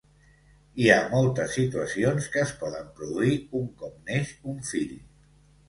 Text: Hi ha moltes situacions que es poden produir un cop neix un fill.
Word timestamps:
Hi 0.83 0.87
ha 0.93 1.11
moltes 1.11 1.53
situacions 1.57 2.31
que 2.37 2.43
es 2.45 2.55
poden 2.63 2.89
produir 2.97 3.39
un 3.63 3.71
cop 3.85 4.11
neix 4.11 4.35
un 4.55 4.61
fill. 4.75 5.01